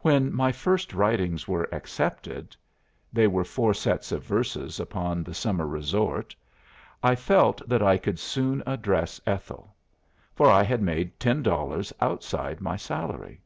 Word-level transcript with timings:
When 0.00 0.32
my 0.34 0.50
first 0.50 0.92
writings 0.92 1.46
were 1.46 1.72
accepted 1.72 2.56
(they 3.12 3.28
were 3.28 3.44
four 3.44 3.74
sets 3.74 4.10
of 4.10 4.24
verses 4.24 4.80
upon 4.80 5.22
the 5.22 5.34
Summer 5.34 5.68
Resort) 5.68 6.34
I 7.00 7.14
felt 7.14 7.62
that 7.68 7.80
I 7.80 7.96
could 7.96 8.18
soon 8.18 8.64
address 8.66 9.20
Ethel; 9.24 9.76
for 10.34 10.50
I 10.50 10.64
had 10.64 10.82
made 10.82 11.20
ten 11.20 11.44
dollars 11.44 11.92
outside 12.00 12.60
my 12.60 12.74
salary. 12.74 13.40